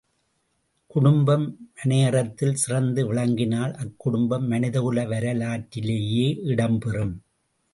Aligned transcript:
குடும்பம் 0.87 1.45
மனையறத்தில் 1.75 2.53
சிறந்து 2.53 3.13
விளங்கினால் 3.13 3.75
அக்குடும்பம் 3.75 4.47
மனிதகுல 4.47 5.05
வரலாற்றிலேயே 5.07 6.27
இடம்பெறும். 6.45 7.13